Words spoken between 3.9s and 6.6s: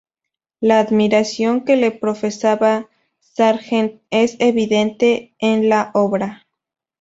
es evidente en la obra.